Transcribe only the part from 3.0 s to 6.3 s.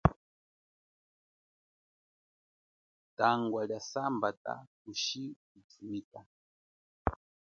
Tangwa lia sambata kushi kuthumika.